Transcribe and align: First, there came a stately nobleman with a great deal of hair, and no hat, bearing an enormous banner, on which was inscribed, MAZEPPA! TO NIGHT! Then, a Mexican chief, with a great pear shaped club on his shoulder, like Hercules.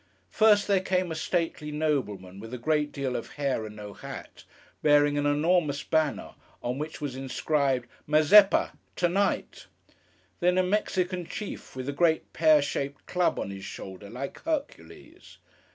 First, 0.31 0.67
there 0.67 0.79
came 0.81 1.11
a 1.11 1.15
stately 1.15 1.69
nobleman 1.71 2.39
with 2.39 2.55
a 2.55 2.57
great 2.57 2.91
deal 2.91 3.15
of 3.15 3.33
hair, 3.33 3.67
and 3.67 3.75
no 3.75 3.93
hat, 3.93 4.45
bearing 4.81 5.15
an 5.15 5.27
enormous 5.27 5.83
banner, 5.83 6.33
on 6.63 6.79
which 6.79 6.99
was 7.01 7.15
inscribed, 7.15 7.87
MAZEPPA! 8.07 8.71
TO 8.95 9.07
NIGHT! 9.09 9.67
Then, 10.39 10.57
a 10.57 10.63
Mexican 10.63 11.27
chief, 11.27 11.75
with 11.75 11.87
a 11.87 11.91
great 11.93 12.33
pear 12.33 12.63
shaped 12.63 13.05
club 13.05 13.37
on 13.37 13.51
his 13.51 13.63
shoulder, 13.63 14.09
like 14.09 14.41
Hercules. 14.41 15.37